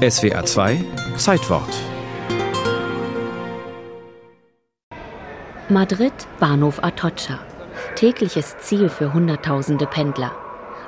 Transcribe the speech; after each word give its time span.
SWR 0.00 0.46
2 0.46 0.82
Zeitwort. 1.16 1.68
Madrid, 5.68 6.14
Bahnhof 6.38 6.82
Atocha. 6.82 7.38
Tägliches 7.96 8.56
Ziel 8.60 8.88
für 8.88 9.12
Hunderttausende 9.12 9.86
Pendler. 9.86 10.32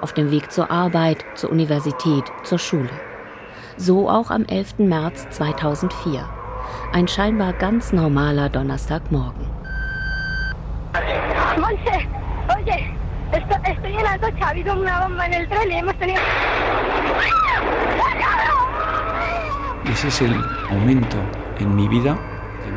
Auf 0.00 0.12
dem 0.12 0.30
Weg 0.30 0.52
zur 0.52 0.70
Arbeit, 0.70 1.24
zur 1.34 1.50
Universität, 1.50 2.22
zur 2.44 2.60
Schule. 2.60 2.90
So 3.76 4.08
auch 4.08 4.30
am 4.30 4.44
11. 4.44 4.78
März 4.78 5.28
2004. 5.30 6.24
Ein 6.92 7.08
scheinbar 7.08 7.52
ganz 7.54 7.92
normaler 7.92 8.48
Donnerstagmorgen. 8.48 9.44
Monse, 11.58 12.06
oye, 12.56 12.94
estoy, 13.32 13.72
estoy 13.72 13.92
en 13.92 14.06
Atocha, 14.06 14.46
ha 14.46 14.50
habido 14.50 14.80
una 14.80 15.00
bomba 15.00 15.26
en 15.26 15.32
el 15.32 15.48
tren 15.48 15.68
y 15.68 15.74
hemos 15.74 15.96
tenido... 15.96 16.20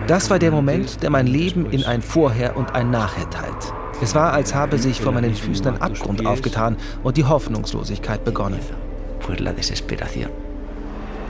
Das 0.08 0.30
war 0.30 0.40
der 0.40 0.52
Moment, 0.52 1.04
der 1.04 1.10
mein 1.10 1.28
Leben 1.28 1.66
in 1.72 1.84
ein 1.84 2.02
Vorher 2.02 2.58
und 2.58 2.74
ein 2.74 2.90
Nachher 2.92 3.30
teilt. 3.30 3.74
Es 4.02 4.16
war, 4.16 4.34
als 4.34 4.54
habe 4.54 4.78
sich 4.78 5.00
vor 5.00 5.12
meinen 5.12 5.34
Füßen 5.34 5.68
ein 5.68 5.82
Abgrund 5.82 6.26
aufgetan 6.26 6.76
und 7.04 7.16
die 7.18 7.24
Hoffnungslosigkeit 7.24 8.24
begonnen. 8.26 8.60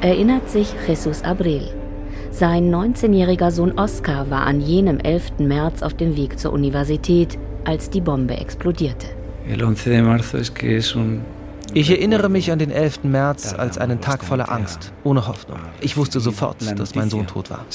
Erinnert 0.01 0.49
sich 0.49 0.73
Jesus 0.87 1.23
Abril. 1.23 1.69
Sein 2.31 2.73
19-jähriger 2.73 3.51
Sohn 3.51 3.77
Oscar 3.77 4.29
war 4.31 4.41
an 4.47 4.59
jenem 4.59 4.99
11. 4.99 5.39
März 5.39 5.83
auf 5.83 5.93
dem 5.93 6.15
Weg 6.15 6.39
zur 6.39 6.51
Universität, 6.53 7.37
als 7.63 7.89
die 7.89 8.01
Bombe 8.01 8.35
explodierte. 8.35 9.07
El 9.47 9.61
11 9.61 9.89
de 9.89 10.01
marzo 10.01 10.37
es 10.37 10.53
que 10.53 10.77
es 10.77 10.95
un 10.95 11.21
Ich 11.75 11.89
erinnere 11.89 12.29
mich 12.29 12.51
an 12.51 12.59
den 12.59 12.69
11. 12.69 13.03
März 13.03 13.53
als 13.53 13.79
einen 13.79 13.99
Tag 13.99 14.23
voller 14.23 14.51
Angst, 14.51 14.93
ohne 15.03 15.27
Hoffnung. 15.27 15.57
Ich 15.81 15.97
wusste 15.97 16.19
sofort, 16.19 16.57
dass 16.77 16.93
mein 16.93 17.09
Sohn 17.09 17.25
tot 17.25 17.49
war. 17.49 17.65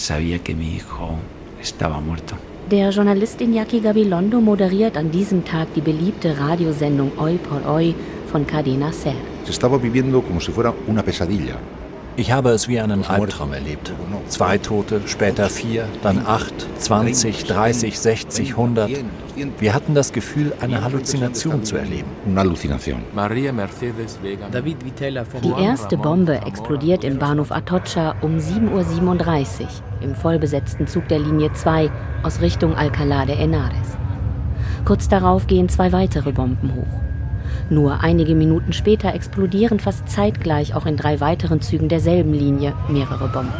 Der 2.71 2.91
Journalist 2.91 3.41
Iñaki 3.41 3.81
Gabilondo 3.81 4.41
moderiert 4.41 4.97
an 4.97 5.11
diesem 5.11 5.45
Tag 5.45 5.67
die 5.75 5.81
beliebte 5.81 6.39
Radiosendung 6.39 7.11
Hoy 7.19 7.39
por 7.39 7.67
Hoy 7.67 7.95
von 8.31 8.47
Cadena 8.47 8.93
Ser. 8.93 9.15
Se 9.45 9.51
estaba 9.51 9.83
viviendo 9.83 10.23
como 10.23 10.39
si 10.39 10.53
fuera 10.53 10.73
una 10.87 11.03
pesadilla. 11.03 11.57
Ich 12.19 12.33
habe 12.33 12.51
es 12.51 12.67
wie 12.67 12.81
einen 12.81 13.05
Albtraum 13.05 13.53
erlebt. 13.53 13.93
Zwei 14.27 14.59
Tote, 14.59 15.03
später 15.07 15.49
vier, 15.49 15.87
dann 16.03 16.27
acht, 16.27 16.53
20, 16.81 17.45
30, 17.45 17.97
60, 17.97 18.51
100. 18.51 18.91
Wir 19.61 19.73
hatten 19.73 19.95
das 19.95 20.13
Gefühl, 20.13 20.53
eine 20.61 20.83
Halluzination 20.83 21.63
zu 21.63 21.77
erleben. 21.77 22.09
Die 25.45 25.63
erste 25.63 25.97
Bombe 25.97 26.41
explodiert 26.45 27.05
im 27.05 27.21
Bahnhof 27.21 27.53
Atocha 27.53 28.17
um 28.21 28.39
7.37 28.39 29.61
Uhr 29.63 29.69
im 30.01 30.17
vollbesetzten 30.17 30.89
Zug 30.89 31.07
der 31.07 31.21
Linie 31.21 31.53
2 31.53 31.89
aus 32.25 32.41
Richtung 32.41 32.75
Alcalá 32.75 33.27
de 33.27 33.37
Henares. 33.37 33.97
Kurz 34.85 35.07
darauf 35.07 35.47
gehen 35.47 35.69
zwei 35.69 35.93
weitere 35.93 36.33
Bomben 36.33 36.75
hoch. 36.75 37.01
Nur 37.71 38.03
einige 38.03 38.35
Minuten 38.35 38.73
später 38.73 39.15
explodieren 39.15 39.79
fast 39.79 40.09
zeitgleich 40.09 40.75
auch 40.75 40.87
in 40.87 40.97
drei 40.97 41.21
weiteren 41.21 41.61
Zügen 41.61 41.89
derselben 41.89 42.33
Linie 42.33 42.73
mehrere 42.89 43.29
Bomben. 43.29 43.53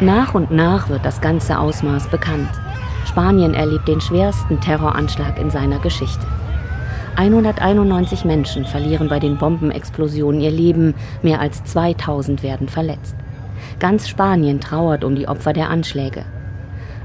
Nach 0.00 0.34
und 0.34 0.50
nach 0.50 0.88
wird 0.88 1.04
das 1.04 1.20
ganze 1.20 1.58
Ausmaß 1.58 2.08
bekannt. 2.08 2.48
Spanien 3.06 3.52
erlebt 3.54 3.88
den 3.88 4.00
schwersten 4.00 4.60
Terroranschlag 4.60 5.38
in 5.38 5.50
seiner 5.50 5.78
Geschichte. 5.78 6.26
191 7.16 8.24
Menschen 8.24 8.64
verlieren 8.64 9.08
bei 9.08 9.18
den 9.18 9.38
Bombenexplosionen 9.38 10.40
ihr 10.40 10.52
Leben, 10.52 10.94
mehr 11.22 11.40
als 11.40 11.64
2000 11.64 12.42
werden 12.42 12.68
verletzt. 12.68 13.16
Ganz 13.80 14.08
Spanien 14.08 14.60
trauert 14.60 15.04
um 15.04 15.16
die 15.16 15.26
Opfer 15.26 15.52
der 15.52 15.68
Anschläge. 15.68 16.24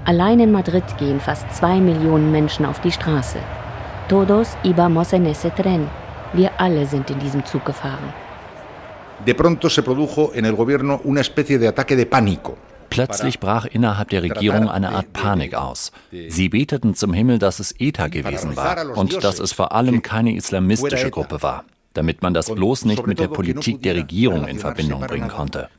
Allein 0.06 0.39
in 0.39 0.52
Madrid 0.52 0.83
gehen 1.00 1.20
fast 1.20 1.52
zwei 1.54 1.80
Millionen 1.80 2.32
Menschen 2.32 2.65
auf 2.65 2.80
die 2.80 2.92
Straße. 2.92 3.39
Todos 4.08 4.49
íbamos 4.64 5.14
en 5.14 5.27
ese 5.27 5.49
tren. 5.49 5.87
Wir 6.33 6.52
alle 6.58 6.86
sind 6.86 7.09
in 7.09 7.19
diesem 7.19 7.45
Zug 7.45 7.64
gefahren. 7.65 8.11
De 9.25 9.33
pronto 9.33 9.69
se 9.69 9.81
produjo 9.81 10.31
en 10.33 10.43
el 10.43 10.55
gobierno 10.55 10.99
una 11.05 11.21
especie 11.21 11.58
de 11.58 11.69
ataque 11.69 11.95
de 11.95 12.05
pánico. 12.05 12.58
Plötzlich 12.89 13.39
brach 13.39 13.65
innerhalb 13.65 14.09
der 14.09 14.21
Regierung 14.21 14.69
eine 14.69 14.89
Art 14.89 15.14
Panik 15.14 15.53
aus. 15.55 15.93
Sie 16.11 16.49
beteten 16.49 16.95
zum 16.95 17.14
Himmel, 17.14 17.39
dass 17.39 17.59
es 17.59 17.73
ETA 17.80 18.09
gewesen 18.09 18.58
war 18.58 18.97
und 18.97 19.23
dass 19.23 19.39
es 19.39 19.53
vor 19.53 19.71
allem 19.71 20.02
keine 20.02 20.35
islamistische 20.35 21.09
Gruppe 21.09 21.41
war, 21.41 21.64
damit 21.93 22.21
man 22.21 22.33
das 22.33 22.53
bloß 22.53 22.85
nicht 22.85 23.08
mit 23.08 23.20
der 23.20 23.30
Politik 23.30 23.81
der 23.83 23.95
Regierung 23.95 24.47
in 24.47 24.59
Verbindung 24.59 25.02
bringen 25.02 25.30
konnte. 25.30 25.70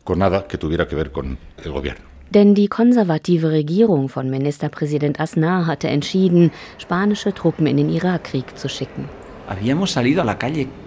Denn 2.30 2.54
die 2.54 2.68
konservative 2.68 3.50
Regierung 3.50 4.08
von 4.08 4.28
Ministerpräsident 4.28 5.20
Aznar 5.20 5.66
hatte 5.66 5.88
entschieden, 5.88 6.50
spanische 6.78 7.32
Truppen 7.32 7.66
in 7.66 7.76
den 7.76 7.90
Irakkrieg 7.90 8.58
zu 8.58 8.68
schicken. 8.68 9.08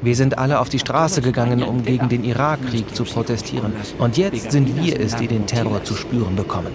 Wir 0.01 0.15
sind 0.15 0.37
alle 0.37 0.59
auf 0.59 0.69
die 0.69 0.79
Straße 0.79 1.21
gegangen, 1.21 1.63
um 1.63 1.83
gegen 1.83 2.09
den 2.09 2.23
Irakkrieg 2.23 2.93
zu 2.95 3.03
protestieren. 3.03 3.73
Und 3.99 4.17
jetzt 4.17 4.51
sind 4.51 4.83
wir 4.83 4.99
es, 4.99 5.15
die 5.15 5.27
den 5.27 5.45
Terror 5.45 5.83
zu 5.83 5.95
spüren 5.95 6.35
bekommen. 6.35 6.73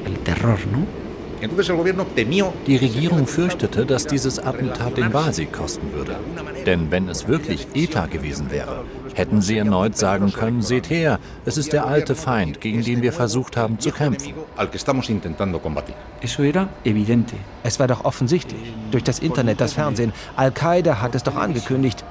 Die 2.66 2.76
Regierung 2.76 3.26
fürchtete, 3.26 3.84
dass 3.84 4.06
dieses 4.06 4.38
Attentat 4.38 4.96
den 4.96 5.12
Wahlsieg 5.12 5.52
kosten 5.52 5.92
würde. 5.92 6.14
Denn 6.66 6.92
wenn 6.92 7.08
es 7.08 7.26
wirklich 7.26 7.66
ETA 7.74 8.06
gewesen 8.06 8.52
wäre, 8.52 8.84
hätten 9.14 9.40
sie 9.40 9.58
erneut 9.58 9.96
sagen 9.96 10.32
können, 10.32 10.62
seht 10.62 10.90
her, 10.90 11.18
es 11.44 11.56
ist 11.56 11.72
der 11.72 11.86
alte 11.86 12.14
Feind, 12.14 12.60
gegen 12.60 12.82
den 12.82 13.02
wir 13.02 13.12
versucht 13.12 13.56
haben 13.56 13.78
zu 13.78 13.90
kämpfen. 13.90 14.34
Es 17.62 17.80
war 17.80 17.86
doch 17.86 18.04
offensichtlich. 18.04 18.74
Durch 18.90 19.04
das 19.04 19.18
Internet, 19.18 19.60
das 19.60 19.74
Fernsehen. 19.74 20.12
Al-Qaida 20.36 21.00
hat 21.00 21.14
es 21.14 21.22
doch 21.22 21.36
angekündigt. 21.36 22.04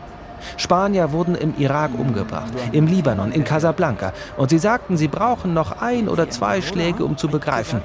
Spanier 0.58 1.12
wurden 1.12 1.36
im 1.36 1.54
Irak 1.58 1.92
umgebracht, 1.98 2.52
im 2.72 2.88
Libanon, 2.88 3.32
in 3.32 3.44
Casablanca. 3.44 4.14
Und 4.38 4.50
sie 4.50 4.58
sagten, 4.58 4.98
sie 4.98 5.08
brauchen 5.08 5.54
noch 5.54 5.82
ein 5.82 6.08
oder 6.10 6.30
zwei 6.30 6.62
Schläge, 6.62 7.06
um 7.06 7.18
zu 7.18 7.28
begreifen. 7.28 7.82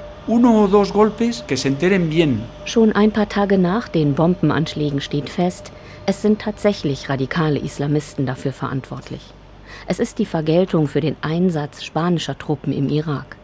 Schon 2.65 2.91
ein 2.91 3.11
paar 3.13 3.29
Tage 3.29 3.57
nach 3.57 3.87
den 3.87 4.13
Bombenanschlägen 4.13 4.99
steht 4.99 5.29
fest, 5.29 5.71
es 6.05 6.21
sind 6.21 6.41
tatsächlich 6.41 7.07
radikale 7.07 7.59
Islamisten 7.59 8.25
dafür 8.25 8.51
verantwortlich. 8.51 9.21
Es 9.87 9.99
ist 9.99 10.19
die 10.19 10.25
Vergeltung 10.25 10.89
für 10.89 10.99
den 10.99 11.15
Einsatz 11.21 11.81
spanischer 11.81 12.37
Truppen 12.37 12.73
im 12.73 12.89
Irak. 12.89 13.37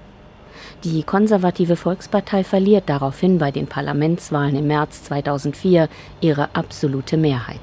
Die 0.83 1.03
konservative 1.03 1.77
Volkspartei 1.77 2.43
verliert 2.43 2.89
daraufhin 2.89 3.37
bei 3.37 3.51
den 3.51 3.67
Parlamentswahlen 3.67 4.57
im 4.57 4.67
März 4.67 5.03
2004 5.03 5.87
ihre 6.19 6.53
absolute 6.53 7.15
Mehrheit. 7.15 7.61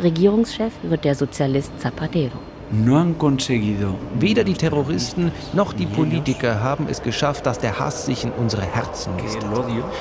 Regierungschef 0.00 0.72
wird 0.84 1.04
der 1.04 1.16
Sozialist 1.16 1.72
Zapatero. 1.80 2.38
No 2.70 2.98
han 2.98 3.16
conseguido 3.16 3.94
Weder 4.18 4.44
die 4.44 4.54
Terroristen 4.54 5.32
noch 5.52 5.72
die 5.72 5.86
Politiker 5.86 6.62
haben 6.62 6.86
es 6.88 7.02
geschafft, 7.02 7.46
dass 7.46 7.58
der 7.58 7.78
Hass 7.78 8.06
sich 8.06 8.24
in 8.24 8.32
unsere 8.32 8.62
Herzen 8.62 9.16
nistet. 9.16 9.44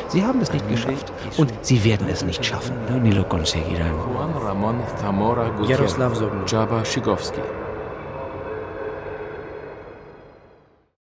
Sie 0.10 0.24
haben 0.24 0.42
es 0.42 0.52
nicht 0.52 0.68
geschafft 0.70 1.12
und 1.38 1.52
sie 1.62 1.84
werden 1.84 2.08
es 2.10 2.24
nicht 2.26 2.44
schaffen. 2.44 2.76
no, 2.90 2.98
ni 3.00 3.12
lo 3.12 3.24
conseguirán. 3.24 3.94
Juan 4.14 4.34
Ramón 4.34 4.76
Zamora 5.02 5.50
Gutiérrez, 5.50 5.96
Jabba 6.48 6.84
Shigowski. 6.84 7.42